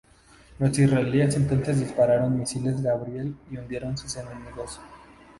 Los 0.57 0.79
israelíes 0.79 1.35
entonces 1.35 1.79
dispararon 1.79 2.35
misiles 2.39 2.81
Gabriel 2.81 3.35
y 3.51 3.57
hundieron 3.57 3.95
sus 3.99 4.17
enemigos. 4.17 4.79